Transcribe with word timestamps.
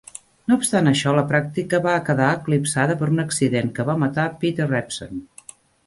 No 0.51 0.55
obstant 0.59 0.91
això, 0.91 1.13
la 1.19 1.23
pràctica 1.33 1.81
va 1.83 1.93
quedar 2.09 2.31
eclipsada 2.39 2.97
per 3.03 3.13
un 3.17 3.25
accident 3.27 3.71
que 3.77 3.87
va 3.91 3.99
matar 4.07 4.27
Peter 4.45 4.69
Revson. 4.77 5.27